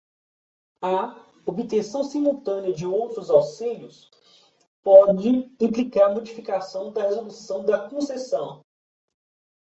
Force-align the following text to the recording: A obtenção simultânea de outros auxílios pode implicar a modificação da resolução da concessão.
A 0.81 1.15
obtenção 1.45 2.03
simultânea 2.03 2.73
de 2.73 2.87
outros 2.87 3.29
auxílios 3.29 4.09
pode 4.83 5.29
implicar 5.59 6.09
a 6.09 6.13
modificação 6.15 6.91
da 6.91 7.03
resolução 7.03 7.63
da 7.63 7.87
concessão. 7.87 8.63